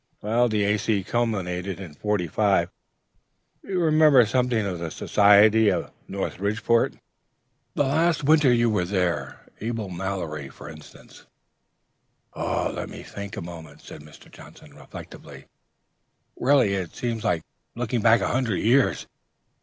[0.13, 0.17] C....
[0.23, 1.03] Well, the A.C.
[1.03, 2.71] culminated in '45.
[3.61, 6.97] You remember something of the society of Norridgeport,
[7.75, 9.45] the last winter you were there?
[9.59, 11.27] Abel Mallory, for instance?"
[12.35, 14.31] "Let me think a moment," said Mr.
[14.31, 15.45] Johnson, reflectively.
[16.35, 17.43] "Really, it seems like
[17.75, 19.05] looking back a hundred years.